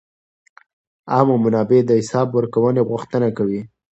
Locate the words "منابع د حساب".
1.43-2.27